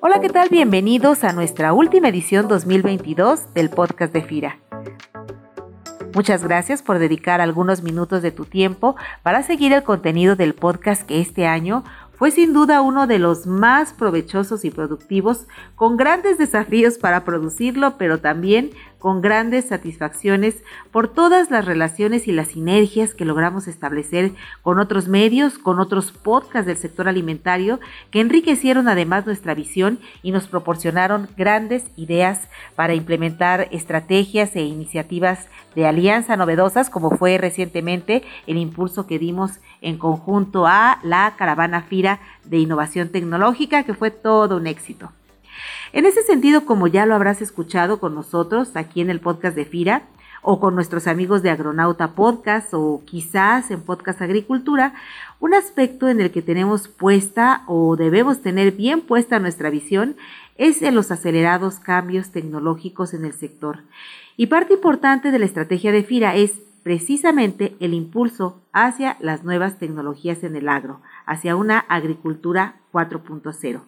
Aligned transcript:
Hola, 0.00 0.20
¿qué 0.20 0.28
tal? 0.28 0.48
Bienvenidos 0.48 1.24
a 1.24 1.32
nuestra 1.32 1.72
última 1.72 2.08
edición 2.08 2.46
2022 2.46 3.52
del 3.52 3.68
podcast 3.68 4.12
de 4.12 4.22
FIRA. 4.22 4.60
Muchas 6.14 6.44
gracias 6.44 6.82
por 6.82 7.00
dedicar 7.00 7.40
algunos 7.40 7.82
minutos 7.82 8.22
de 8.22 8.30
tu 8.30 8.44
tiempo 8.44 8.94
para 9.24 9.42
seguir 9.42 9.72
el 9.72 9.82
contenido 9.82 10.36
del 10.36 10.54
podcast 10.54 11.02
que 11.02 11.20
este 11.20 11.48
año 11.48 11.82
fue 12.12 12.30
sin 12.30 12.52
duda 12.52 12.80
uno 12.80 13.08
de 13.08 13.18
los 13.18 13.48
más 13.48 13.92
provechosos 13.92 14.64
y 14.64 14.70
productivos, 14.70 15.48
con 15.74 15.96
grandes 15.96 16.38
desafíos 16.38 16.96
para 16.98 17.24
producirlo, 17.24 17.98
pero 17.98 18.20
también 18.20 18.70
con 18.98 19.20
grandes 19.20 19.66
satisfacciones 19.66 20.62
por 20.90 21.08
todas 21.08 21.50
las 21.50 21.64
relaciones 21.64 22.26
y 22.26 22.32
las 22.32 22.48
sinergias 22.48 23.14
que 23.14 23.24
logramos 23.24 23.68
establecer 23.68 24.32
con 24.62 24.78
otros 24.78 25.08
medios, 25.08 25.58
con 25.58 25.78
otros 25.78 26.12
podcasts 26.12 26.66
del 26.66 26.76
sector 26.76 27.08
alimentario, 27.08 27.80
que 28.10 28.20
enriquecieron 28.20 28.88
además 28.88 29.26
nuestra 29.26 29.54
visión 29.54 30.00
y 30.22 30.32
nos 30.32 30.48
proporcionaron 30.48 31.28
grandes 31.36 31.84
ideas 31.96 32.48
para 32.74 32.94
implementar 32.94 33.68
estrategias 33.70 34.54
e 34.56 34.62
iniciativas 34.62 35.48
de 35.74 35.86
alianza 35.86 36.36
novedosas, 36.36 36.90
como 36.90 37.10
fue 37.10 37.38
recientemente 37.38 38.22
el 38.46 38.56
impulso 38.56 39.06
que 39.06 39.18
dimos 39.18 39.52
en 39.80 39.98
conjunto 39.98 40.66
a 40.66 40.98
la 41.02 41.34
Caravana 41.36 41.82
Fira 41.82 42.20
de 42.44 42.58
Innovación 42.58 43.10
Tecnológica, 43.10 43.84
que 43.84 43.94
fue 43.94 44.10
todo 44.10 44.56
un 44.56 44.66
éxito. 44.66 45.12
En 45.92 46.06
ese 46.06 46.22
sentido, 46.22 46.64
como 46.64 46.86
ya 46.86 47.06
lo 47.06 47.14
habrás 47.14 47.42
escuchado 47.42 48.00
con 48.00 48.14
nosotros 48.14 48.76
aquí 48.76 49.00
en 49.00 49.10
el 49.10 49.20
podcast 49.20 49.56
de 49.56 49.64
Fira, 49.64 50.02
o 50.42 50.60
con 50.60 50.74
nuestros 50.74 51.06
amigos 51.06 51.42
de 51.42 51.50
Agronauta 51.50 52.12
Podcast, 52.12 52.72
o 52.72 53.02
quizás 53.04 53.70
en 53.70 53.82
Podcast 53.82 54.22
Agricultura, 54.22 54.94
un 55.40 55.54
aspecto 55.54 56.08
en 56.08 56.20
el 56.20 56.30
que 56.30 56.42
tenemos 56.42 56.88
puesta 56.88 57.64
o 57.66 57.96
debemos 57.96 58.40
tener 58.40 58.72
bien 58.72 59.00
puesta 59.00 59.38
nuestra 59.38 59.70
visión 59.70 60.16
es 60.56 60.82
en 60.82 60.94
los 60.94 61.10
acelerados 61.10 61.78
cambios 61.78 62.30
tecnológicos 62.30 63.14
en 63.14 63.24
el 63.24 63.32
sector. 63.32 63.80
Y 64.36 64.46
parte 64.46 64.74
importante 64.74 65.30
de 65.30 65.38
la 65.38 65.44
estrategia 65.44 65.92
de 65.92 66.02
FIRA 66.02 66.34
es 66.36 66.60
precisamente 66.82 67.76
el 67.80 67.94
impulso 67.94 68.60
hacia 68.72 69.16
las 69.20 69.44
nuevas 69.44 69.78
tecnologías 69.78 70.42
en 70.44 70.56
el 70.56 70.68
agro, 70.68 71.00
hacia 71.26 71.56
una 71.56 71.78
agricultura 71.78 72.76
4.0. 72.92 73.82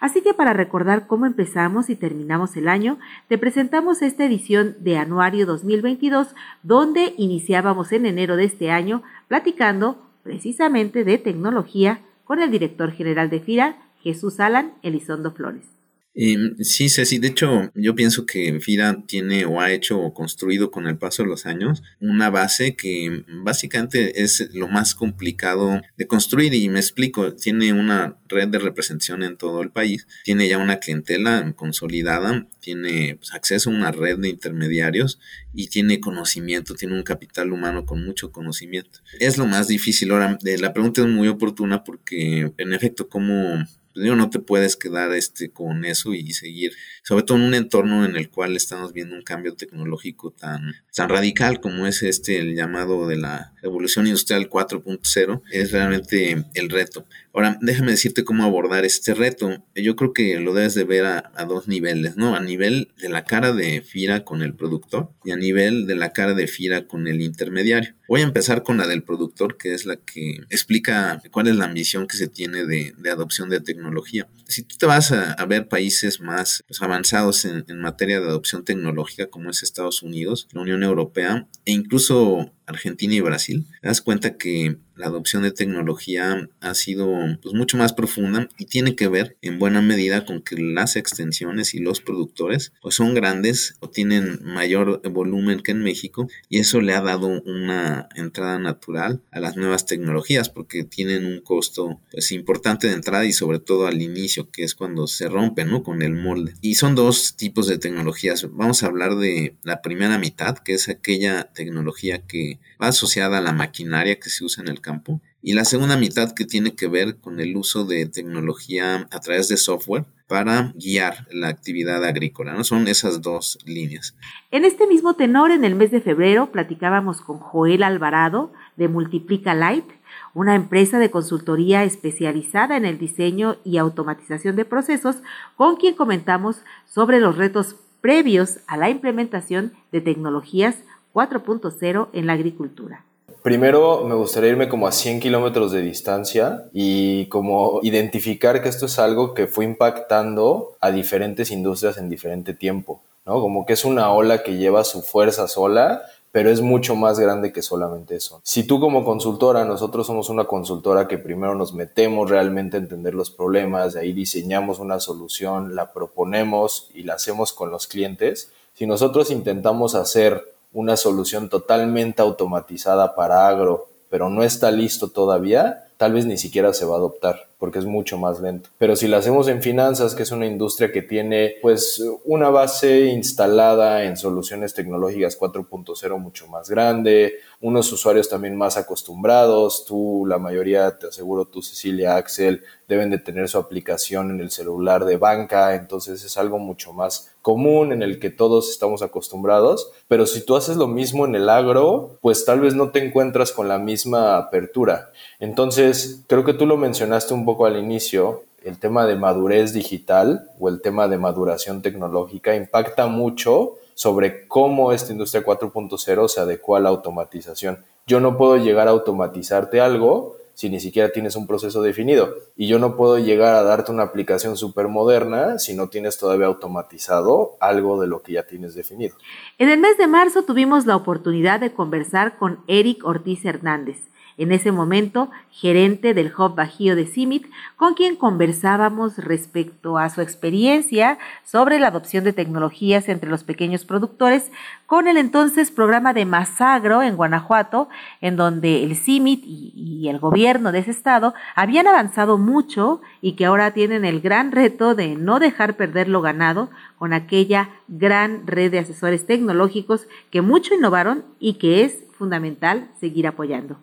Así 0.00 0.22
que 0.22 0.34
para 0.34 0.52
recordar 0.52 1.06
cómo 1.06 1.26
empezamos 1.26 1.90
y 1.90 1.96
terminamos 1.96 2.56
el 2.56 2.68
año, 2.68 2.98
te 3.28 3.38
presentamos 3.38 4.02
esta 4.02 4.24
edición 4.24 4.76
de 4.80 4.98
Anuario 4.98 5.46
2022, 5.46 6.34
donde 6.62 7.14
iniciábamos 7.16 7.92
en 7.92 8.06
enero 8.06 8.36
de 8.36 8.44
este 8.44 8.70
año 8.70 9.02
platicando 9.28 10.02
precisamente 10.22 11.04
de 11.04 11.18
tecnología 11.18 12.00
con 12.24 12.40
el 12.40 12.50
director 12.50 12.92
general 12.92 13.30
de 13.30 13.40
FIRA, 13.40 13.76
Jesús 14.02 14.40
Alan 14.40 14.72
Elizondo 14.82 15.32
Flores. 15.32 15.81
Eh, 16.14 16.36
sí, 16.60 16.90
Ceci, 16.90 17.18
de 17.18 17.28
hecho 17.28 17.72
yo 17.74 17.94
pienso 17.94 18.26
que 18.26 18.60
FIRA 18.60 19.02
tiene 19.06 19.46
o 19.46 19.60
ha 19.60 19.72
hecho 19.72 19.98
o 19.98 20.12
construido 20.12 20.70
con 20.70 20.86
el 20.86 20.98
paso 20.98 21.22
de 21.22 21.30
los 21.30 21.46
años 21.46 21.82
una 22.00 22.28
base 22.28 22.76
que 22.76 23.24
básicamente 23.28 24.22
es 24.22 24.50
lo 24.52 24.68
más 24.68 24.94
complicado 24.94 25.80
de 25.96 26.06
construir 26.06 26.52
y 26.52 26.68
me 26.68 26.80
explico, 26.80 27.34
tiene 27.34 27.72
una 27.72 28.18
red 28.28 28.48
de 28.48 28.58
representación 28.58 29.22
en 29.22 29.38
todo 29.38 29.62
el 29.62 29.70
país, 29.70 30.06
tiene 30.22 30.48
ya 30.48 30.58
una 30.58 30.80
clientela 30.80 31.50
consolidada, 31.56 32.46
tiene 32.60 33.16
pues, 33.16 33.32
acceso 33.32 33.70
a 33.70 33.74
una 33.74 33.90
red 33.90 34.18
de 34.18 34.28
intermediarios 34.28 35.18
y 35.54 35.68
tiene 35.68 36.00
conocimiento, 36.00 36.74
tiene 36.74 36.94
un 36.94 37.04
capital 37.04 37.52
humano 37.52 37.86
con 37.86 38.04
mucho 38.04 38.32
conocimiento. 38.32 39.00
Es 39.18 39.38
lo 39.38 39.46
más 39.46 39.68
difícil. 39.68 40.10
Ahora, 40.10 40.38
eh, 40.44 40.58
la 40.58 40.72
pregunta 40.72 41.00
es 41.00 41.08
muy 41.08 41.28
oportuna 41.28 41.84
porque 41.84 42.52
en 42.56 42.72
efecto, 42.72 43.08
¿cómo 43.08 43.64
pues, 43.94 44.06
no 44.06 44.30
te 44.30 44.38
puedes 44.38 44.76
quedar 44.76 45.12
este, 45.12 45.50
con 45.50 45.84
eso 45.84 46.14
y 46.14 46.32
seguir, 46.32 46.72
sobre 47.02 47.24
todo 47.24 47.38
en 47.38 47.44
un 47.44 47.54
entorno 47.54 48.04
en 48.04 48.16
el 48.16 48.30
cual 48.30 48.56
estamos 48.56 48.92
viendo 48.92 49.14
un 49.14 49.22
cambio 49.22 49.54
tecnológico 49.54 50.30
tan, 50.30 50.74
tan 50.94 51.08
radical 51.08 51.60
como 51.60 51.86
es 51.86 52.02
este, 52.02 52.38
el 52.38 52.54
llamado 52.54 53.06
de 53.06 53.16
la 53.16 53.51
revolución 53.62 54.06
industrial 54.06 54.50
4.0, 54.50 55.42
es 55.50 55.72
realmente 55.72 56.44
el 56.54 56.68
reto. 56.68 57.06
Ahora, 57.34 57.58
déjame 57.62 57.92
decirte 57.92 58.24
cómo 58.24 58.44
abordar 58.44 58.84
este 58.84 59.14
reto. 59.14 59.64
Yo 59.74 59.96
creo 59.96 60.12
que 60.12 60.38
lo 60.38 60.52
debes 60.52 60.74
de 60.74 60.84
ver 60.84 61.06
a, 61.06 61.22
dos 61.48 61.66
niveles, 61.66 62.16
¿no? 62.16 62.36
A 62.36 62.40
nivel 62.40 62.92
de 62.98 63.08
la 63.08 63.24
cara 63.24 63.52
de 63.52 63.80
Fira 63.80 64.24
con 64.24 64.42
el 64.42 64.54
productor 64.54 65.10
y 65.24 65.30
a 65.30 65.36
nivel 65.36 65.86
de 65.86 65.94
la 65.94 66.12
cara 66.12 66.34
de 66.34 66.46
Fira 66.46 66.86
con 66.86 67.08
el 67.08 67.22
intermediario. 67.22 67.94
Voy 68.06 68.20
a 68.20 68.24
empezar 68.24 68.62
con 68.62 68.76
la 68.76 68.86
del 68.86 69.02
productor, 69.02 69.56
que 69.56 69.72
es 69.72 69.86
la 69.86 69.96
que 69.96 70.40
explica 70.50 71.22
cuál 71.30 71.48
es 71.48 71.56
la 71.56 71.64
ambición 71.64 72.06
que 72.06 72.18
se 72.18 72.28
tiene 72.28 72.66
de, 72.66 72.92
de 72.98 73.10
adopción 73.10 73.48
de 73.48 73.60
tecnología. 73.60 74.28
Si 74.46 74.62
tú 74.62 74.76
te 74.76 74.84
vas 74.84 75.12
a, 75.12 75.42
ver 75.46 75.68
países 75.68 76.20
más 76.20 76.62
pues, 76.68 76.82
avanzados 76.82 77.46
en 77.46 77.64
materia 77.80 78.20
de 78.20 78.26
adopción 78.26 78.64
tecnológica, 78.64 79.28
como 79.28 79.50
es 79.50 79.62
Estados 79.62 80.02
Unidos, 80.02 80.48
la 80.52 80.60
Unión 80.60 80.82
Europea 80.82 81.48
e 81.64 81.72
incluso 81.72 82.52
Argentina 82.72 83.14
y 83.14 83.20
Brasil, 83.20 83.66
te 83.80 83.88
das 83.88 84.00
cuenta 84.00 84.36
que 84.36 84.76
la 84.96 85.06
adopción 85.06 85.42
de 85.42 85.52
tecnología 85.52 86.48
ha 86.60 86.74
sido 86.74 87.08
pues, 87.42 87.54
mucho 87.54 87.76
más 87.76 87.92
profunda 87.92 88.48
y 88.58 88.66
tiene 88.66 88.96
que 88.96 89.08
ver 89.08 89.36
en 89.42 89.58
buena 89.58 89.80
medida 89.80 90.24
con 90.24 90.42
que 90.42 90.56
las 90.56 90.96
extensiones 90.96 91.74
y 91.74 91.78
los 91.78 92.00
productores 92.00 92.72
pues, 92.82 92.94
son 92.96 93.14
grandes 93.14 93.74
o 93.80 93.88
tienen 93.88 94.40
mayor 94.42 95.00
volumen 95.10 95.60
que 95.60 95.72
en 95.72 95.82
México 95.82 96.28
y 96.48 96.58
eso 96.58 96.80
le 96.80 96.94
ha 96.94 97.00
dado 97.00 97.42
una 97.42 98.08
entrada 98.14 98.58
natural 98.58 99.22
a 99.30 99.40
las 99.40 99.56
nuevas 99.56 99.86
tecnologías 99.86 100.48
porque 100.48 100.84
tienen 100.84 101.26
un 101.26 101.40
costo 101.40 102.00
pues, 102.10 102.32
importante 102.32 102.88
de 102.88 102.94
entrada 102.94 103.24
y 103.24 103.32
sobre 103.32 103.58
todo 103.58 103.86
al 103.86 104.02
inicio 104.02 104.50
que 104.50 104.64
es 104.64 104.74
cuando 104.74 105.06
se 105.06 105.28
rompen 105.28 105.70
¿no? 105.70 105.82
con 105.82 106.02
el 106.02 106.14
molde. 106.14 106.54
Y 106.60 106.74
son 106.74 106.94
dos 106.94 107.36
tipos 107.36 107.66
de 107.66 107.78
tecnologías. 107.78 108.46
Vamos 108.52 108.82
a 108.82 108.86
hablar 108.86 109.16
de 109.16 109.56
la 109.62 109.82
primera 109.82 110.18
mitad 110.18 110.58
que 110.58 110.74
es 110.74 110.88
aquella 110.88 111.44
tecnología 111.52 112.26
que 112.26 112.60
va 112.80 112.88
asociada 112.88 113.38
a 113.38 113.42
la 113.42 113.52
maquinaria 113.52 114.18
que 114.18 114.30
se 114.30 114.44
usa 114.44 114.62
en 114.62 114.68
el 114.68 114.80
campo. 114.82 115.22
Y 115.40 115.54
la 115.54 115.64
segunda 115.64 115.96
mitad 115.96 116.32
que 116.32 116.44
tiene 116.44 116.74
que 116.74 116.88
ver 116.88 117.16
con 117.16 117.40
el 117.40 117.56
uso 117.56 117.84
de 117.84 118.06
tecnología 118.06 119.08
a 119.10 119.20
través 119.20 119.48
de 119.48 119.56
software 119.56 120.04
para 120.28 120.72
guiar 120.76 121.26
la 121.30 121.48
actividad 121.48 122.04
agrícola. 122.04 122.62
Son 122.64 122.86
esas 122.88 123.22
dos 123.22 123.58
líneas. 123.64 124.14
En 124.50 124.64
este 124.64 124.86
mismo 124.86 125.14
tenor, 125.14 125.50
en 125.50 125.64
el 125.64 125.74
mes 125.74 125.90
de 125.90 126.00
febrero, 126.00 126.52
platicábamos 126.52 127.20
con 127.20 127.38
Joel 127.38 127.82
Alvarado 127.82 128.52
de 128.76 128.88
Multiplica 128.88 129.54
Light, 129.54 129.86
una 130.34 130.54
empresa 130.54 130.98
de 130.98 131.10
consultoría 131.10 131.84
especializada 131.84 132.76
en 132.76 132.84
el 132.84 132.98
diseño 132.98 133.56
y 133.64 133.78
automatización 133.78 134.56
de 134.56 134.64
procesos, 134.64 135.16
con 135.56 135.76
quien 135.76 135.94
comentamos 135.94 136.62
sobre 136.86 137.20
los 137.20 137.36
retos 137.36 137.76
previos 138.00 138.58
a 138.66 138.76
la 138.76 138.90
implementación 138.90 139.72
de 139.92 140.00
tecnologías 140.00 140.76
4.0 141.14 142.08
en 142.12 142.26
la 142.26 142.32
agricultura? 142.32 143.04
Primero 143.42 144.04
me 144.04 144.14
gustaría 144.14 144.50
irme 144.50 144.68
como 144.68 144.86
a 144.86 144.92
100 144.92 145.18
kilómetros 145.18 145.72
de 145.72 145.82
distancia 145.82 146.68
y 146.72 147.26
como 147.26 147.80
identificar 147.82 148.62
que 148.62 148.68
esto 148.68 148.86
es 148.86 149.00
algo 149.00 149.34
que 149.34 149.48
fue 149.48 149.64
impactando 149.64 150.76
a 150.80 150.92
diferentes 150.92 151.50
industrias 151.50 151.98
en 151.98 152.08
diferente 152.08 152.54
tiempo, 152.54 153.02
¿no? 153.26 153.40
Como 153.40 153.66
que 153.66 153.72
es 153.72 153.84
una 153.84 154.12
ola 154.12 154.44
que 154.44 154.58
lleva 154.58 154.84
su 154.84 155.02
fuerza 155.02 155.48
sola, 155.48 156.02
pero 156.30 156.50
es 156.50 156.60
mucho 156.60 156.94
más 156.94 157.18
grande 157.18 157.52
que 157.52 157.62
solamente 157.62 158.14
eso. 158.14 158.40
Si 158.44 158.62
tú 158.62 158.78
como 158.78 159.04
consultora, 159.04 159.64
nosotros 159.64 160.06
somos 160.06 160.30
una 160.30 160.44
consultora 160.44 161.08
que 161.08 161.18
primero 161.18 161.56
nos 161.56 161.74
metemos 161.74 162.30
realmente 162.30 162.76
a 162.76 162.80
entender 162.80 163.14
los 163.14 163.32
problemas, 163.32 163.94
de 163.94 164.00
ahí 164.02 164.12
diseñamos 164.12 164.78
una 164.78 165.00
solución, 165.00 165.74
la 165.74 165.92
proponemos 165.92 166.90
y 166.94 167.02
la 167.02 167.14
hacemos 167.14 167.52
con 167.52 167.72
los 167.72 167.88
clientes, 167.88 168.52
si 168.74 168.86
nosotros 168.86 169.32
intentamos 169.32 169.96
hacer 169.96 170.51
una 170.72 170.96
solución 170.96 171.48
totalmente 171.48 172.22
automatizada 172.22 173.14
para 173.14 173.48
agro, 173.48 173.88
pero 174.08 174.28
no 174.28 174.42
está 174.42 174.70
listo 174.70 175.08
todavía, 175.08 175.88
tal 175.96 176.12
vez 176.12 176.26
ni 176.26 176.38
siquiera 176.38 176.72
se 176.72 176.84
va 176.84 176.94
a 176.94 176.98
adoptar 176.98 177.51
porque 177.62 177.78
es 177.78 177.86
mucho 177.86 178.18
más 178.18 178.40
lento. 178.40 178.70
Pero 178.76 178.96
si 178.96 179.06
lo 179.06 179.16
hacemos 179.16 179.46
en 179.46 179.62
finanzas, 179.62 180.16
que 180.16 180.24
es 180.24 180.32
una 180.32 180.46
industria 180.46 180.90
que 180.90 181.00
tiene 181.00 181.58
pues 181.62 182.02
una 182.24 182.50
base 182.50 183.02
instalada 183.02 184.02
en 184.02 184.16
soluciones 184.16 184.74
tecnológicas 184.74 185.38
4.0 185.38 186.18
mucho 186.18 186.48
más 186.48 186.68
grande, 186.68 187.34
unos 187.60 187.92
usuarios 187.92 188.28
también 188.28 188.56
más 188.56 188.76
acostumbrados, 188.76 189.84
tú, 189.86 190.24
la 190.26 190.38
mayoría, 190.38 190.98
te 190.98 191.06
aseguro, 191.06 191.44
tú, 191.44 191.62
Cecilia, 191.62 192.16
Axel, 192.16 192.64
deben 192.88 193.10
de 193.10 193.18
tener 193.18 193.48
su 193.48 193.58
aplicación 193.58 194.32
en 194.32 194.40
el 194.40 194.50
celular 194.50 195.04
de 195.04 195.16
banca, 195.16 195.76
entonces 195.76 196.24
es 196.24 196.36
algo 196.36 196.58
mucho 196.58 196.92
más 196.92 197.32
común 197.40 197.92
en 197.92 198.02
el 198.02 198.18
que 198.20 198.30
todos 198.30 198.70
estamos 198.70 199.02
acostumbrados, 199.02 199.92
pero 200.08 200.26
si 200.26 200.44
tú 200.44 200.56
haces 200.56 200.76
lo 200.76 200.88
mismo 200.88 201.24
en 201.24 201.34
el 201.34 201.48
agro, 201.48 202.18
pues 202.20 202.44
tal 202.44 202.60
vez 202.60 202.74
no 202.74 202.90
te 202.90 203.04
encuentras 203.04 203.52
con 203.52 203.68
la 203.68 203.78
misma 203.78 204.36
apertura. 204.36 205.10
Entonces, 205.40 206.22
creo 206.28 206.44
que 206.44 206.54
tú 206.54 206.66
lo 206.66 206.76
mencionaste 206.76 207.34
un 207.34 207.44
poco 207.44 207.51
al 207.66 207.76
inicio, 207.76 208.44
el 208.64 208.78
tema 208.78 209.06
de 209.06 209.16
madurez 209.16 209.72
digital 209.72 210.48
o 210.58 210.68
el 210.68 210.80
tema 210.80 211.08
de 211.08 211.18
maduración 211.18 211.82
tecnológica 211.82 212.54
impacta 212.54 213.06
mucho 213.06 213.74
sobre 213.94 214.46
cómo 214.48 214.92
esta 214.92 215.12
industria 215.12 215.44
4.0 215.44 216.28
se 216.28 216.40
adecua 216.40 216.78
a 216.78 216.80
la 216.80 216.88
automatización. 216.88 217.84
Yo 218.06 218.20
no 218.20 218.36
puedo 218.36 218.56
llegar 218.56 218.88
a 218.88 218.92
automatizarte 218.92 219.80
algo 219.80 220.36
si 220.54 220.68
ni 220.68 220.80
siquiera 220.80 221.10
tienes 221.10 221.36
un 221.36 221.46
proceso 221.46 221.82
definido. 221.82 222.34
Y 222.56 222.66
yo 222.66 222.78
no 222.78 222.96
puedo 222.96 223.18
llegar 223.18 223.54
a 223.54 223.62
darte 223.62 223.90
una 223.90 224.02
aplicación 224.04 224.56
súper 224.56 224.88
moderna 224.88 225.58
si 225.58 225.74
no 225.74 225.88
tienes 225.88 226.18
todavía 226.18 226.46
automatizado 226.46 227.56
algo 227.60 228.00
de 228.00 228.06
lo 228.06 228.22
que 228.22 228.32
ya 228.32 228.42
tienes 228.44 228.74
definido. 228.74 229.16
En 229.58 229.68
el 229.68 229.78
mes 229.78 229.96
de 229.98 230.06
marzo 230.06 230.42
tuvimos 230.42 230.86
la 230.86 230.96
oportunidad 230.96 231.60
de 231.60 231.72
conversar 231.72 232.38
con 232.38 232.60
Eric 232.66 233.04
Ortiz 233.04 233.44
Hernández 233.44 233.98
en 234.38 234.52
ese 234.52 234.72
momento 234.72 235.30
gerente 235.50 236.14
del 236.14 236.32
Hub 236.36 236.54
Bajío 236.54 236.96
de 236.96 237.06
CIMIT, 237.06 237.46
con 237.76 237.94
quien 237.94 238.16
conversábamos 238.16 239.18
respecto 239.18 239.98
a 239.98 240.08
su 240.08 240.20
experiencia 240.20 241.18
sobre 241.44 241.78
la 241.78 241.88
adopción 241.88 242.24
de 242.24 242.32
tecnologías 242.32 243.08
entre 243.08 243.30
los 243.30 243.44
pequeños 243.44 243.84
productores 243.84 244.50
con 244.86 245.08
el 245.08 245.16
entonces 245.16 245.70
programa 245.70 246.12
de 246.12 246.24
Masagro 246.24 247.02
en 247.02 247.16
Guanajuato, 247.16 247.88
en 248.20 248.36
donde 248.36 248.84
el 248.84 248.96
CIMIT 248.96 249.42
y, 249.44 249.72
y 249.74 250.08
el 250.08 250.18
gobierno 250.18 250.72
de 250.72 250.80
ese 250.80 250.90
estado 250.90 251.34
habían 251.54 251.86
avanzado 251.86 252.38
mucho 252.38 253.00
y 253.20 253.32
que 253.32 253.46
ahora 253.46 253.72
tienen 253.72 254.04
el 254.04 254.20
gran 254.20 254.52
reto 254.52 254.94
de 254.94 255.16
no 255.16 255.38
dejar 255.38 255.76
perder 255.76 256.08
lo 256.08 256.20
ganado 256.20 256.70
con 256.98 257.12
aquella 257.12 257.70
gran 257.88 258.46
red 258.46 258.70
de 258.70 258.78
asesores 258.78 259.26
tecnológicos 259.26 260.06
que 260.30 260.42
mucho 260.42 260.74
innovaron 260.74 261.24
y 261.38 261.54
que 261.54 261.84
es 261.84 262.04
fundamental 262.16 262.90
seguir 263.00 263.26
apoyando. 263.26 263.78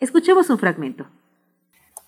Escuchemos 0.00 0.48
un 0.48 0.58
fragmento. 0.58 1.08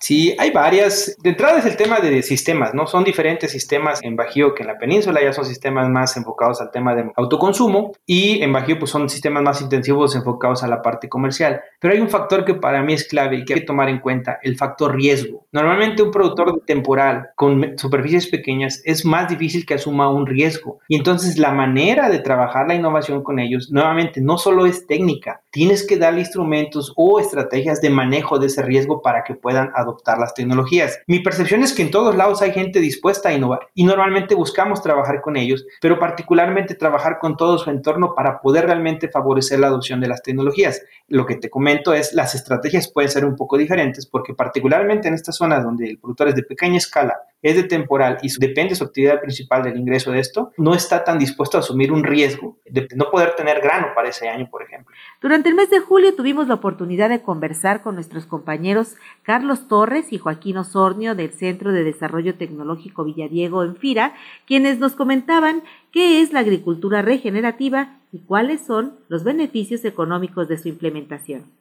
Sí, 0.01 0.35
hay 0.39 0.49
varias. 0.49 1.15
De 1.21 1.29
entrada 1.29 1.59
es 1.59 1.65
el 1.65 1.77
tema 1.77 1.99
de 1.99 2.23
sistemas, 2.23 2.73
¿no? 2.73 2.87
Son 2.87 3.03
diferentes 3.03 3.51
sistemas 3.51 3.99
en 4.01 4.15
Bajío 4.15 4.55
que 4.55 4.63
en 4.63 4.67
la 4.67 4.79
península, 4.79 5.21
ya 5.21 5.31
son 5.31 5.45
sistemas 5.45 5.89
más 5.89 6.17
enfocados 6.17 6.59
al 6.59 6.71
tema 6.71 6.95
de 6.95 7.11
autoconsumo 7.15 7.91
y 8.07 8.41
en 8.41 8.51
Bajío 8.51 8.79
pues 8.79 8.89
son 8.89 9.07
sistemas 9.09 9.43
más 9.43 9.61
intensivos 9.61 10.15
enfocados 10.15 10.63
a 10.63 10.67
la 10.67 10.81
parte 10.81 11.07
comercial. 11.07 11.61
Pero 11.79 11.93
hay 11.93 11.99
un 11.99 12.09
factor 12.09 12.45
que 12.45 12.55
para 12.55 12.81
mí 12.81 12.93
es 12.93 13.07
clave 13.07 13.37
y 13.37 13.45
que 13.45 13.53
hay 13.53 13.59
que 13.59 13.65
tomar 13.67 13.89
en 13.89 13.99
cuenta, 13.99 14.39
el 14.41 14.57
factor 14.57 14.95
riesgo. 14.95 15.45
Normalmente 15.51 16.01
un 16.01 16.09
productor 16.09 16.63
temporal 16.65 17.29
con 17.35 17.77
superficies 17.77 18.25
pequeñas 18.25 18.81
es 18.85 19.05
más 19.05 19.29
difícil 19.29 19.67
que 19.67 19.75
asuma 19.75 20.09
un 20.09 20.25
riesgo 20.25 20.79
y 20.87 20.95
entonces 20.95 21.37
la 21.37 21.51
manera 21.51 22.09
de 22.09 22.17
trabajar 22.17 22.67
la 22.67 22.73
innovación 22.73 23.21
con 23.21 23.37
ellos 23.37 23.69
nuevamente 23.71 24.19
no 24.19 24.39
solo 24.39 24.65
es 24.65 24.87
técnica, 24.87 25.43
tienes 25.51 25.85
que 25.85 25.97
darle 25.97 26.21
instrumentos 26.21 26.91
o 26.95 27.19
estrategias 27.19 27.81
de 27.81 27.91
manejo 27.91 28.39
de 28.39 28.47
ese 28.47 28.63
riesgo 28.63 29.03
para 29.03 29.23
que 29.23 29.35
puedan 29.35 29.69
adoptar 29.75 29.90
adoptar 29.91 30.17
las 30.17 30.33
tecnologías. 30.33 30.99
Mi 31.07 31.19
percepción 31.19 31.63
es 31.63 31.73
que 31.73 31.81
en 31.81 31.91
todos 31.91 32.15
lados 32.15 32.41
hay 32.41 32.51
gente 32.51 32.79
dispuesta 32.79 33.29
a 33.29 33.33
innovar 33.33 33.67
y 33.73 33.83
normalmente 33.83 34.35
buscamos 34.35 34.81
trabajar 34.81 35.21
con 35.21 35.37
ellos, 35.37 35.65
pero 35.81 35.99
particularmente 35.99 36.75
trabajar 36.75 37.19
con 37.19 37.37
todo 37.37 37.57
su 37.57 37.69
entorno 37.69 38.13
para 38.15 38.41
poder 38.41 38.65
realmente 38.65 39.09
favorecer 39.09 39.59
la 39.59 39.67
adopción 39.67 39.99
de 39.99 40.07
las 40.07 40.21
tecnologías. 40.21 40.81
Lo 41.07 41.25
que 41.25 41.35
te 41.35 41.49
comento 41.49 41.93
es 41.93 42.13
las 42.13 42.35
estrategias 42.35 42.91
pueden 42.91 43.11
ser 43.11 43.25
un 43.25 43.35
poco 43.35 43.57
diferentes 43.57 44.05
porque 44.05 44.33
particularmente 44.33 45.07
en 45.07 45.13
estas 45.13 45.35
zonas 45.35 45.63
donde 45.63 45.89
el 45.89 45.99
productor 45.99 46.29
es 46.29 46.35
de 46.35 46.43
pequeña 46.43 46.77
escala, 46.77 47.17
es 47.41 47.55
de 47.55 47.63
temporal 47.63 48.17
y 48.21 48.29
depende 48.39 48.75
su 48.75 48.83
actividad 48.83 49.19
principal 49.19 49.63
del 49.63 49.77
ingreso 49.77 50.11
de 50.11 50.19
esto, 50.19 50.51
no 50.57 50.73
está 50.73 51.03
tan 51.03 51.19
dispuesto 51.19 51.57
a 51.57 51.61
asumir 51.61 51.91
un 51.91 52.03
riesgo 52.03 52.57
de 52.65 52.87
no 52.95 53.09
poder 53.09 53.35
tener 53.35 53.61
grano 53.61 53.87
para 53.95 54.09
ese 54.09 54.29
año, 54.29 54.47
por 54.49 54.63
ejemplo. 54.63 54.95
Durante 55.21 55.49
el 55.49 55.55
mes 55.55 55.69
de 55.69 55.79
julio 55.79 56.15
tuvimos 56.15 56.47
la 56.47 56.55
oportunidad 56.55 57.09
de 57.09 57.21
conversar 57.21 57.81
con 57.81 57.95
nuestros 57.95 58.25
compañeros 58.25 58.95
Carlos 59.23 59.67
Torres 59.67 60.11
y 60.13 60.17
Joaquín 60.17 60.57
Osornio 60.57 61.15
del 61.15 61.31
Centro 61.31 61.71
de 61.71 61.83
Desarrollo 61.83 62.35
Tecnológico 62.35 63.03
Villadiego 63.03 63.63
en 63.63 63.75
Fira, 63.75 64.13
quienes 64.45 64.79
nos 64.79 64.93
comentaban 64.93 65.63
qué 65.91 66.21
es 66.21 66.33
la 66.33 66.41
agricultura 66.41 67.01
regenerativa 67.01 67.99
y 68.11 68.19
cuáles 68.19 68.61
son 68.61 68.93
los 69.07 69.23
beneficios 69.23 69.85
económicos 69.85 70.47
de 70.47 70.57
su 70.57 70.67
implementación. 70.67 71.60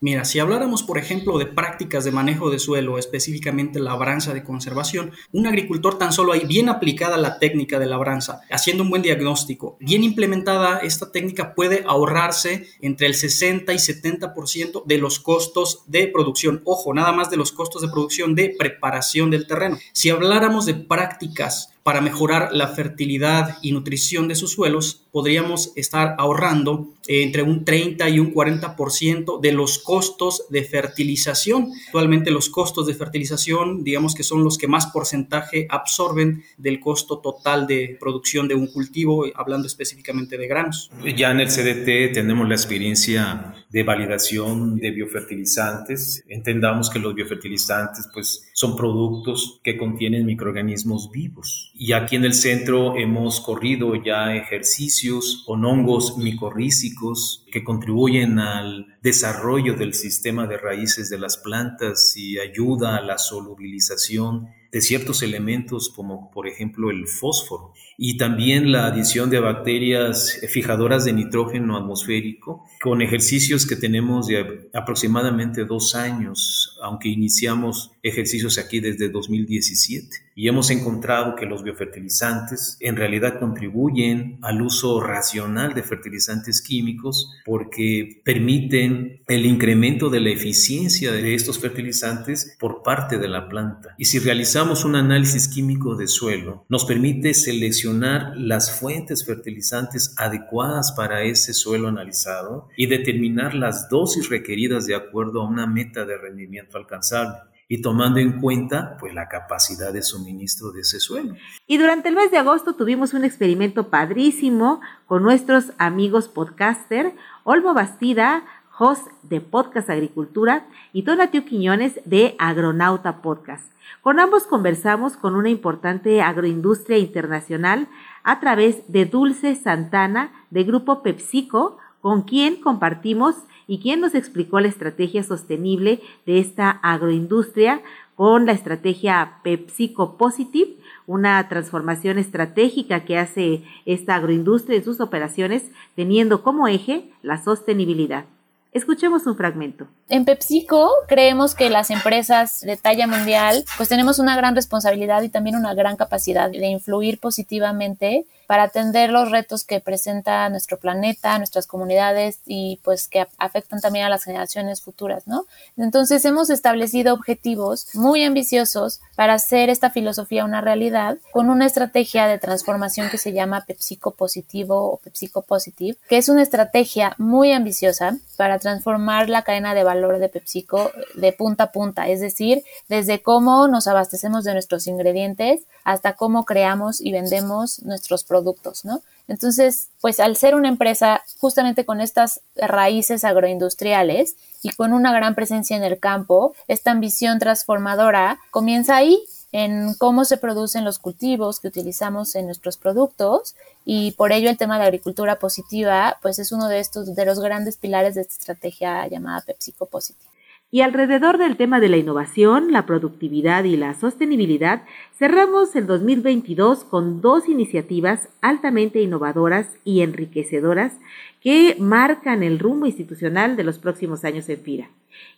Mira, 0.00 0.24
si 0.24 0.40
habláramos, 0.40 0.82
por 0.82 0.98
ejemplo, 0.98 1.38
de 1.38 1.46
prácticas 1.46 2.04
de 2.04 2.10
manejo 2.10 2.50
de 2.50 2.58
suelo, 2.58 2.98
específicamente 2.98 3.78
labranza 3.78 4.34
de 4.34 4.42
conservación, 4.42 5.12
un 5.30 5.46
agricultor 5.46 5.96
tan 5.96 6.12
solo 6.12 6.32
hay 6.32 6.44
bien 6.44 6.68
aplicada 6.68 7.16
la 7.16 7.38
técnica 7.38 7.78
de 7.78 7.86
labranza, 7.86 8.40
haciendo 8.50 8.82
un 8.82 8.90
buen 8.90 9.02
diagnóstico, 9.02 9.76
bien 9.78 10.02
implementada, 10.02 10.78
esta 10.78 11.12
técnica 11.12 11.54
puede 11.54 11.84
ahorrarse 11.86 12.66
entre 12.80 13.06
el 13.06 13.14
60 13.14 13.72
y 13.72 13.76
70% 13.76 14.84
de 14.84 14.98
los 14.98 15.20
costos 15.20 15.84
de 15.86 16.08
producción. 16.08 16.62
Ojo, 16.64 16.92
nada 16.92 17.12
más 17.12 17.30
de 17.30 17.36
los 17.36 17.52
costos 17.52 17.82
de 17.82 17.88
producción 17.88 18.34
de 18.34 18.56
preparación 18.58 19.30
del 19.30 19.46
terreno. 19.46 19.78
Si 19.92 20.10
habláramos 20.10 20.66
de 20.66 20.74
prácticas 20.74 21.72
para 21.82 22.00
mejorar 22.00 22.50
la 22.52 22.68
fertilidad 22.68 23.58
y 23.62 23.72
nutrición 23.72 24.28
de 24.28 24.34
sus 24.34 24.52
suelos, 24.52 25.02
podríamos 25.10 25.72
estar 25.76 26.14
ahorrando 26.18 26.88
entre 27.08 27.42
un 27.42 27.64
30 27.64 28.08
y 28.08 28.20
un 28.20 28.32
40% 28.32 29.40
de 29.40 29.52
los 29.52 29.78
costos 29.78 30.46
de 30.48 30.62
fertilización. 30.62 31.68
Actualmente 31.86 32.30
los 32.30 32.48
costos 32.48 32.86
de 32.86 32.94
fertilización, 32.94 33.82
digamos 33.82 34.14
que 34.14 34.22
son 34.22 34.44
los 34.44 34.58
que 34.58 34.68
más 34.68 34.86
porcentaje 34.86 35.66
absorben 35.68 36.44
del 36.56 36.80
costo 36.80 37.18
total 37.18 37.66
de 37.66 37.96
producción 37.98 38.46
de 38.48 38.54
un 38.54 38.68
cultivo, 38.68 39.26
hablando 39.34 39.66
específicamente 39.66 40.38
de 40.38 40.46
granos. 40.46 40.90
Ya 41.16 41.32
en 41.32 41.40
el 41.40 41.48
CDT 41.48 42.14
tenemos 42.14 42.48
la 42.48 42.54
experiencia 42.54 43.54
de 43.70 43.82
validación 43.82 44.76
de 44.76 44.90
biofertilizantes. 44.90 46.24
Entendamos 46.28 46.90
que 46.90 46.98
los 46.98 47.14
biofertilizantes 47.14 48.08
pues 48.12 48.50
son 48.52 48.76
productos 48.76 49.60
que 49.64 49.76
contienen 49.76 50.26
microorganismos 50.26 51.10
vivos 51.10 51.71
y 51.74 51.92
aquí 51.92 52.16
en 52.16 52.24
el 52.24 52.34
centro 52.34 52.96
hemos 52.96 53.40
corrido 53.40 53.94
ya 53.94 54.36
ejercicios 54.36 55.42
con 55.46 55.64
hongos 55.64 56.18
micorrícicos 56.18 57.46
que 57.50 57.64
contribuyen 57.64 58.38
al 58.38 58.98
desarrollo 59.02 59.74
del 59.74 59.94
sistema 59.94 60.46
de 60.46 60.58
raíces 60.58 61.08
de 61.08 61.18
las 61.18 61.38
plantas 61.38 62.14
y 62.16 62.38
ayuda 62.38 62.96
a 62.96 63.02
la 63.02 63.16
solubilización 63.16 64.48
de 64.70 64.80
ciertos 64.80 65.22
elementos 65.22 65.88
como 65.88 66.30
por 66.30 66.46
ejemplo 66.46 66.90
el 66.90 67.06
fósforo 67.08 67.72
y 68.04 68.16
también 68.16 68.72
la 68.72 68.86
adición 68.86 69.30
de 69.30 69.38
bacterias 69.38 70.40
fijadoras 70.48 71.04
de 71.04 71.12
nitrógeno 71.12 71.76
atmosférico 71.76 72.64
con 72.82 73.00
ejercicios 73.00 73.64
que 73.64 73.76
tenemos 73.76 74.26
de 74.26 74.68
aproximadamente 74.74 75.64
dos 75.64 75.94
años, 75.94 76.76
aunque 76.82 77.08
iniciamos 77.10 77.92
ejercicios 78.02 78.58
aquí 78.58 78.80
desde 78.80 79.08
2017 79.08 80.32
y 80.34 80.48
hemos 80.48 80.70
encontrado 80.70 81.36
que 81.36 81.46
los 81.46 81.62
biofertilizantes 81.62 82.76
en 82.80 82.96
realidad 82.96 83.38
contribuyen 83.38 84.38
al 84.42 84.62
uso 84.62 85.00
racional 85.00 85.74
de 85.74 85.82
fertilizantes 85.82 86.62
químicos 86.62 87.30
porque 87.44 88.20
permiten 88.24 89.20
el 89.28 89.46
incremento 89.46 90.08
de 90.08 90.20
la 90.20 90.30
eficiencia 90.30 91.12
de 91.12 91.34
estos 91.34 91.58
fertilizantes 91.58 92.56
por 92.58 92.82
parte 92.82 93.18
de 93.18 93.28
la 93.28 93.48
planta. 93.48 93.94
Y 93.98 94.06
si 94.06 94.18
realizamos 94.18 94.84
un 94.84 94.96
análisis 94.96 95.48
químico 95.48 95.96
de 95.96 96.08
suelo, 96.08 96.64
nos 96.68 96.84
permite 96.84 97.34
seleccionar 97.34 97.91
las 97.92 98.78
fuentes 98.80 99.24
fertilizantes 99.24 100.14
adecuadas 100.18 100.92
para 100.92 101.22
ese 101.22 101.52
suelo 101.54 101.88
analizado 101.88 102.68
y 102.76 102.86
determinar 102.86 103.54
las 103.54 103.88
dosis 103.88 104.28
requeridas 104.28 104.86
de 104.86 104.94
acuerdo 104.94 105.42
a 105.42 105.48
una 105.48 105.66
meta 105.66 106.04
de 106.04 106.16
rendimiento 106.16 106.78
alcanzable 106.78 107.52
y 107.68 107.80
tomando 107.80 108.20
en 108.20 108.38
cuenta 108.38 108.98
pues 109.00 109.14
la 109.14 109.28
capacidad 109.28 109.94
de 109.94 110.02
suministro 110.02 110.72
de 110.72 110.80
ese 110.82 111.00
suelo. 111.00 111.36
Y 111.66 111.78
durante 111.78 112.10
el 112.10 112.16
mes 112.16 112.30
de 112.30 112.36
agosto 112.36 112.74
tuvimos 112.74 113.14
un 113.14 113.24
experimento 113.24 113.88
padrísimo 113.88 114.82
con 115.06 115.22
nuestros 115.22 115.72
amigos 115.78 116.28
podcaster, 116.28 117.14
Olmo 117.44 117.72
Bastida, 117.72 118.44
host 118.78 119.06
de 119.22 119.40
Podcast 119.40 119.90
Agricultura, 119.90 120.66
y 120.92 121.02
Donatio 121.02 121.44
Quiñones 121.44 122.00
de 122.04 122.34
Agronauta 122.38 123.22
Podcast. 123.22 123.70
Con 124.00 124.18
ambos 124.18 124.44
conversamos 124.44 125.16
con 125.16 125.36
una 125.36 125.48
importante 125.48 126.22
agroindustria 126.22 126.98
internacional 126.98 127.88
a 128.24 128.40
través 128.40 128.90
de 128.90 129.04
Dulce 129.04 129.54
Santana 129.54 130.32
de 130.50 130.64
Grupo 130.64 131.02
PepsiCo, 131.02 131.78
con 132.00 132.22
quien 132.22 132.56
compartimos 132.56 133.36
y 133.68 133.78
quien 133.78 134.00
nos 134.00 134.14
explicó 134.14 134.58
la 134.58 134.68
estrategia 134.68 135.22
sostenible 135.22 136.00
de 136.26 136.40
esta 136.40 136.70
agroindustria 136.82 137.80
con 138.16 138.44
la 138.44 138.52
estrategia 138.52 139.38
PepsiCo 139.44 140.16
Positive, 140.16 140.76
una 141.06 141.48
transformación 141.48 142.18
estratégica 142.18 143.04
que 143.04 143.18
hace 143.18 143.64
esta 143.86 144.16
agroindustria 144.16 144.78
en 144.78 144.84
sus 144.84 145.00
operaciones 145.00 145.70
teniendo 145.94 146.42
como 146.42 146.68
eje 146.68 147.10
la 147.22 147.42
sostenibilidad. 147.42 148.24
Escuchemos 148.72 149.26
un 149.26 149.36
fragmento. 149.36 149.86
En 150.08 150.24
PepsiCo 150.24 150.90
creemos 151.06 151.54
que 151.54 151.68
las 151.68 151.90
empresas 151.90 152.62
de 152.62 152.78
talla 152.78 153.06
mundial 153.06 153.64
pues 153.76 153.90
tenemos 153.90 154.18
una 154.18 154.34
gran 154.34 154.54
responsabilidad 154.54 155.22
y 155.22 155.28
también 155.28 155.56
una 155.56 155.74
gran 155.74 155.96
capacidad 155.96 156.50
de 156.50 156.66
influir 156.68 157.20
positivamente 157.20 158.24
para 158.52 158.64
atender 158.64 159.08
los 159.08 159.30
retos 159.30 159.64
que 159.64 159.80
presenta 159.80 160.46
nuestro 160.50 160.76
planeta, 160.76 161.38
nuestras 161.38 161.66
comunidades 161.66 162.40
y 162.44 162.80
pues 162.84 163.08
que 163.08 163.26
afectan 163.38 163.80
también 163.80 164.04
a 164.04 164.10
las 164.10 164.24
generaciones 164.24 164.82
futuras, 164.82 165.26
¿no? 165.26 165.46
Entonces 165.78 166.22
hemos 166.26 166.50
establecido 166.50 167.14
objetivos 167.14 167.86
muy 167.94 168.22
ambiciosos 168.24 169.00
para 169.16 169.32
hacer 169.32 169.70
esta 169.70 169.88
filosofía 169.88 170.44
una 170.44 170.60
realidad 170.60 171.16
con 171.32 171.48
una 171.48 171.64
estrategia 171.64 172.26
de 172.26 172.38
transformación 172.38 173.08
que 173.08 173.16
se 173.16 173.32
llama 173.32 173.64
PepsiCo 173.66 174.10
Positivo 174.10 174.92
o 174.92 174.98
PepsiCo 174.98 175.40
Positive, 175.40 175.96
que 176.06 176.18
es 176.18 176.28
una 176.28 176.42
estrategia 176.42 177.14
muy 177.16 177.52
ambiciosa 177.52 178.18
para 178.36 178.58
transformar 178.58 179.30
la 179.30 179.44
cadena 179.44 179.72
de 179.72 179.84
valor 179.84 180.18
de 180.18 180.28
PepsiCo 180.28 180.90
de 181.14 181.32
punta 181.32 181.64
a 181.64 181.72
punta, 181.72 182.08
es 182.08 182.20
decir, 182.20 182.64
desde 182.90 183.22
cómo 183.22 183.66
nos 183.66 183.86
abastecemos 183.86 184.44
de 184.44 184.52
nuestros 184.52 184.86
ingredientes 184.88 185.62
hasta 185.84 186.14
cómo 186.16 186.44
creamos 186.44 187.00
y 187.00 187.12
vendemos 187.12 187.82
nuestros 187.82 188.24
productos, 188.24 188.41
¿no? 188.84 189.02
Entonces, 189.28 189.88
pues 190.00 190.20
al 190.20 190.36
ser 190.36 190.54
una 190.54 190.68
empresa 190.68 191.22
justamente 191.38 191.84
con 191.84 192.00
estas 192.00 192.40
raíces 192.56 193.24
agroindustriales 193.24 194.36
y 194.62 194.70
con 194.70 194.92
una 194.92 195.12
gran 195.12 195.34
presencia 195.34 195.76
en 195.76 195.84
el 195.84 195.98
campo, 195.98 196.54
esta 196.68 196.90
ambición 196.90 197.38
transformadora 197.38 198.38
comienza 198.50 198.96
ahí 198.96 199.22
en 199.52 199.94
cómo 199.94 200.24
se 200.24 200.38
producen 200.38 200.84
los 200.84 200.98
cultivos 200.98 201.60
que 201.60 201.68
utilizamos 201.68 202.34
en 202.34 202.46
nuestros 202.46 202.78
productos 202.78 203.54
y 203.84 204.12
por 204.12 204.32
ello 204.32 204.48
el 204.48 204.56
tema 204.56 204.78
de 204.78 204.84
agricultura 204.84 205.38
positiva 205.38 206.16
pues 206.22 206.38
es 206.38 206.52
uno 206.52 206.68
de 206.68 206.80
estos 206.80 207.14
de 207.14 207.24
los 207.26 207.38
grandes 207.38 207.76
pilares 207.76 208.14
de 208.14 208.22
esta 208.22 208.32
estrategia 208.32 209.06
llamada 209.08 209.42
PepsiCo 209.42 209.86
Positive. 209.86 210.31
Y 210.74 210.80
alrededor 210.80 211.36
del 211.36 211.58
tema 211.58 211.80
de 211.80 211.90
la 211.90 211.98
innovación, 211.98 212.72
la 212.72 212.86
productividad 212.86 213.64
y 213.64 213.76
la 213.76 213.92
sostenibilidad, 213.92 214.84
cerramos 215.18 215.76
el 215.76 215.86
2022 215.86 216.84
con 216.84 217.20
dos 217.20 217.46
iniciativas 217.46 218.30
altamente 218.40 219.02
innovadoras 219.02 219.68
y 219.84 220.00
enriquecedoras 220.00 220.94
que 221.42 221.76
marcan 221.78 222.42
el 222.42 222.58
rumbo 222.58 222.86
institucional 222.86 223.54
de 223.54 223.64
los 223.64 223.78
próximos 223.78 224.24
años 224.24 224.48
en 224.48 224.60
FIRA. 224.60 224.88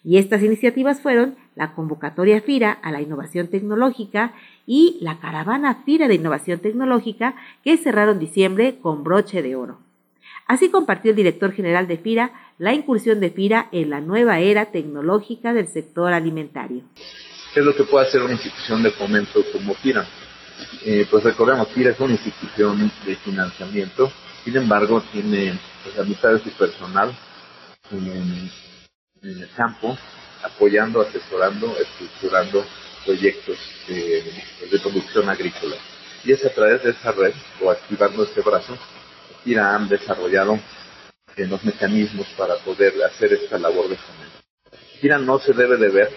Y 0.04 0.18
estas 0.18 0.40
iniciativas 0.40 1.00
fueron 1.00 1.34
la 1.56 1.74
convocatoria 1.74 2.40
FIRA 2.40 2.70
a 2.70 2.92
la 2.92 3.02
innovación 3.02 3.48
tecnológica 3.48 4.34
y 4.68 4.98
la 5.00 5.18
caravana 5.18 5.82
FIRA 5.84 6.06
de 6.06 6.14
innovación 6.14 6.60
tecnológica 6.60 7.34
que 7.64 7.76
cerraron 7.76 8.20
diciembre 8.20 8.78
con 8.80 9.02
broche 9.02 9.42
de 9.42 9.56
oro. 9.56 9.78
Así 10.46 10.70
compartió 10.70 11.10
el 11.10 11.16
director 11.16 11.52
general 11.52 11.86
de 11.86 11.98
FIRA 11.98 12.32
la 12.58 12.72
incursión 12.72 13.18
de 13.18 13.30
FIRA 13.30 13.68
en 13.72 13.90
la 13.90 14.00
nueva 14.00 14.38
era 14.38 14.66
tecnológica 14.66 15.52
del 15.52 15.66
sector 15.66 16.12
alimentario. 16.12 16.82
¿Qué 17.52 17.60
es 17.60 17.66
lo 17.66 17.74
que 17.74 17.82
puede 17.82 18.06
hacer 18.06 18.22
una 18.22 18.32
institución 18.32 18.82
de 18.82 18.92
fomento 18.92 19.44
como 19.52 19.74
FIRA? 19.74 20.06
Eh, 20.84 21.06
pues 21.10 21.24
recordemos, 21.24 21.68
FIRA 21.68 21.90
es 21.90 22.00
una 22.00 22.12
institución 22.12 22.92
de 23.04 23.16
financiamiento, 23.16 24.12
sin 24.44 24.56
embargo 24.56 25.02
tiene 25.12 25.58
pues, 25.82 25.96
la 25.96 26.04
mitad 26.04 26.32
de 26.32 26.38
su 26.38 26.50
personal 26.50 27.12
en, 27.90 28.50
el 29.22 29.48
campo, 29.56 29.98
apoyando, 30.44 31.00
asesorando, 31.00 31.74
estructurando 31.76 32.64
proyectos 33.04 33.56
de, 33.88 34.22
de 34.70 34.78
producción 34.78 35.28
agrícola. 35.28 35.76
Y 36.24 36.32
es 36.32 36.44
a 36.44 36.54
través 36.54 36.84
de 36.84 36.90
esa 36.90 37.10
red, 37.12 37.34
o 37.62 37.70
activando 37.70 38.22
este 38.22 38.42
brazo, 38.42 38.78
FIRA 39.44 39.74
han 39.74 39.88
desarrollado 39.88 40.58
eh, 41.36 41.46
los 41.46 41.62
mecanismos 41.64 42.26
para 42.36 42.56
poder 42.56 42.94
hacer 43.04 43.34
esta 43.34 43.58
labor 43.58 43.88
de 43.88 43.96
fomento. 43.96 44.38
FIRA 45.00 45.18
no 45.18 45.38
se 45.38 45.52
debe 45.52 45.76
de 45.76 45.90
ver 45.90 46.10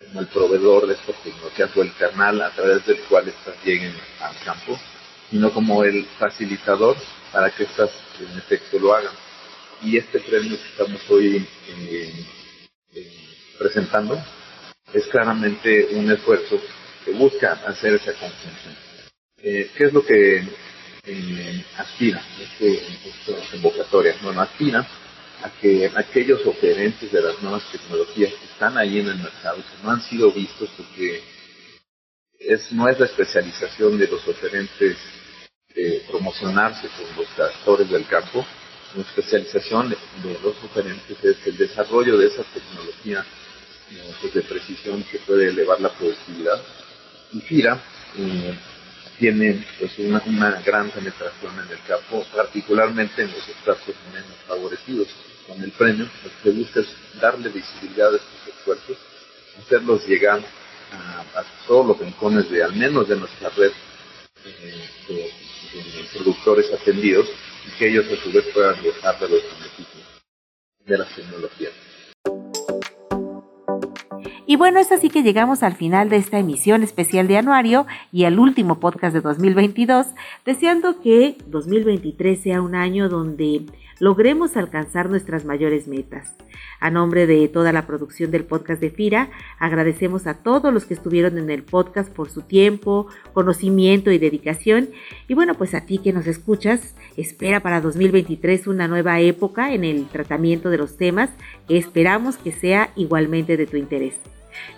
como 0.00 0.20
el 0.20 0.26
proveedor 0.28 0.86
de 0.86 0.94
estas 0.94 1.22
tecnologías 1.22 1.76
o 1.76 1.82
el 1.82 1.94
canal 1.94 2.40
a 2.40 2.50
través 2.50 2.86
del 2.86 3.00
cual 3.00 3.28
estas 3.28 3.54
lleguen 3.64 3.94
al 4.20 4.34
campo, 4.44 4.78
sino 5.30 5.52
como 5.52 5.84
el 5.84 6.06
facilitador 6.18 6.96
para 7.32 7.50
que 7.50 7.64
estas 7.64 7.90
en 8.18 8.38
efecto 8.38 8.78
lo 8.78 8.94
hagan. 8.94 9.12
Y 9.82 9.98
este 9.98 10.20
premio 10.20 10.56
que 10.56 10.68
estamos 10.68 11.10
hoy 11.10 11.46
eh, 11.68 12.26
eh, 12.94 13.12
presentando 13.58 14.18
es 14.94 15.06
claramente 15.08 15.88
un 15.92 16.10
esfuerzo 16.10 16.58
que 17.04 17.12
busca 17.12 17.52
hacer 17.66 17.94
esa 17.94 18.12
conjunción. 18.14 18.74
¿Qué 19.36 19.70
es 19.78 19.92
lo 19.92 20.04
que 20.04 20.48
eh, 21.06 21.64
aspira, 21.76 22.22
este, 22.40 22.82
esta 23.08 23.50
convocatoria, 23.52 24.16
bueno, 24.22 24.40
aspira 24.40 24.86
a 25.42 25.50
que 25.60 25.90
aquellos 25.94 26.44
oferentes 26.46 27.12
de 27.12 27.20
las 27.20 27.40
nuevas 27.42 27.62
tecnologías 27.70 28.32
que 28.34 28.46
están 28.46 28.76
ahí 28.76 29.00
en 29.00 29.08
el 29.08 29.18
mercado, 29.18 29.56
que 29.56 29.84
no 29.84 29.90
han 29.90 30.02
sido 30.02 30.32
vistos 30.32 30.68
porque 30.76 31.22
es, 32.38 32.72
no 32.72 32.88
es 32.88 32.98
la 32.98 33.06
especialización 33.06 33.98
de 33.98 34.08
los 34.08 34.26
oferentes 34.26 34.96
de 35.74 36.02
promocionarse 36.08 36.88
con 36.88 37.16
los 37.16 37.38
actores 37.38 37.88
del 37.90 38.06
campo, 38.06 38.44
la 38.94 39.02
especialización 39.02 39.90
de, 39.90 39.96
los 40.42 40.56
oferentes 40.64 41.22
es 41.22 41.36
el 41.46 41.56
desarrollo 41.56 42.16
de 42.16 42.28
esa 42.28 42.42
tecnología 42.44 43.24
pues, 44.20 44.32
de 44.32 44.42
precisión 44.42 45.02
que 45.04 45.18
puede 45.18 45.48
elevar 45.48 45.80
la 45.80 45.90
productividad. 45.90 46.62
Y 47.32 47.40
FIRA 47.40 47.78
eh, 48.16 48.54
tienen 49.18 49.64
pues, 49.78 49.98
una, 49.98 50.60
gran 50.64 50.90
penetración 50.90 51.52
en 51.54 51.72
el 51.72 51.82
campo, 51.86 52.24
particularmente 52.34 53.22
en 53.22 53.32
los 53.32 53.48
espacios 53.48 53.96
menos 54.12 54.36
favorecidos. 54.46 55.08
Con 55.46 55.62
el 55.62 55.70
premio, 55.72 56.08
lo 56.24 56.30
que 56.42 56.50
busca 56.50 56.80
es 56.80 56.88
darle 57.20 57.48
visibilidad 57.50 58.12
a 58.12 58.16
estos 58.16 58.48
esfuerzos, 58.48 58.96
hacerlos 59.60 60.04
llegar 60.06 60.40
a, 60.92 61.44
todos 61.68 61.86
los 61.86 61.98
rincones 61.98 62.50
de 62.50 62.64
al 62.64 62.74
menos 62.74 63.08
de 63.08 63.16
nuestra 63.16 63.48
red 63.50 63.70
eh, 64.44 64.88
de, 65.08 65.32
productores 66.14 66.72
atendidos 66.72 67.28
y 67.66 67.78
que 67.78 67.88
ellos 67.88 68.06
a 68.06 68.22
su 68.22 68.32
vez 68.32 68.44
puedan 68.52 68.82
gozar 68.82 69.18
de 69.20 69.28
los 69.28 69.42
beneficios 69.42 70.04
de 70.84 70.98
las 70.98 71.14
tecnologías. 71.14 71.72
Y 74.48 74.54
bueno, 74.54 74.78
es 74.78 74.92
así 74.92 75.10
que 75.10 75.24
llegamos 75.24 75.64
al 75.64 75.74
final 75.74 76.08
de 76.08 76.18
esta 76.18 76.38
emisión 76.38 76.84
especial 76.84 77.26
de 77.26 77.36
Anuario 77.36 77.84
y 78.12 78.26
al 78.26 78.38
último 78.38 78.78
podcast 78.78 79.12
de 79.12 79.20
2022, 79.20 80.06
deseando 80.44 81.00
que 81.00 81.36
2023 81.48 82.40
sea 82.40 82.62
un 82.62 82.76
año 82.76 83.08
donde 83.08 83.66
logremos 83.98 84.56
alcanzar 84.56 85.10
nuestras 85.10 85.44
mayores 85.44 85.88
metas. 85.88 86.36
A 86.78 86.90
nombre 86.90 87.26
de 87.26 87.48
toda 87.48 87.72
la 87.72 87.88
producción 87.88 88.30
del 88.30 88.44
podcast 88.44 88.80
de 88.80 88.90
FIRA, 88.90 89.30
agradecemos 89.58 90.28
a 90.28 90.34
todos 90.34 90.72
los 90.72 90.84
que 90.84 90.94
estuvieron 90.94 91.38
en 91.38 91.50
el 91.50 91.64
podcast 91.64 92.08
por 92.12 92.30
su 92.30 92.42
tiempo, 92.42 93.08
conocimiento 93.32 94.12
y 94.12 94.18
dedicación. 94.18 94.90
Y 95.26 95.34
bueno, 95.34 95.54
pues 95.54 95.74
a 95.74 95.86
ti 95.86 95.98
que 95.98 96.12
nos 96.12 96.28
escuchas, 96.28 96.94
espera 97.16 97.58
para 97.58 97.80
2023 97.80 98.68
una 98.68 98.86
nueva 98.86 99.18
época 99.18 99.72
en 99.72 99.82
el 99.82 100.06
tratamiento 100.06 100.70
de 100.70 100.78
los 100.78 100.96
temas 100.96 101.30
que 101.66 101.78
esperamos 101.78 102.36
que 102.36 102.52
sea 102.52 102.90
igualmente 102.94 103.56
de 103.56 103.66
tu 103.66 103.76
interés. 103.76 104.14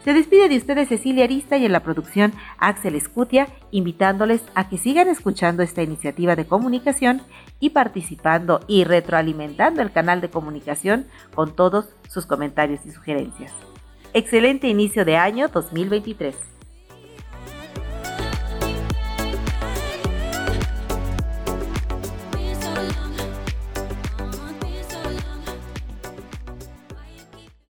Se 0.05 0.15
despide 0.15 0.49
de 0.49 0.57
ustedes 0.57 0.89
Cecilia 0.89 1.25
Arista 1.25 1.57
y 1.57 1.67
en 1.67 1.73
la 1.73 1.83
producción 1.83 2.33
Axel 2.59 2.95
Escutia, 2.95 3.49
invitándoles 3.71 4.43
a 4.55 4.69
que 4.69 4.79
sigan 4.79 5.09
escuchando 5.09 5.63
esta 5.63 5.83
iniciativa 5.83 6.37
de 6.37 6.47
comunicación 6.47 7.23
y 7.61 7.71
participando 7.71 8.61
y 8.69 8.85
retroalimentando 8.85 9.83
el 9.83 9.93
canal 9.93 10.21
de 10.21 10.31
comunicación 10.31 11.07
con 11.35 11.55
todos 11.55 11.87
sus 12.09 12.27
comentarios 12.27 12.87
y 12.87 12.91
sugerencias. 12.91 13.53
Excelente 14.15 14.69
inicio 14.69 15.05
de 15.05 15.17
año 15.17 15.49
2023. 15.49 16.58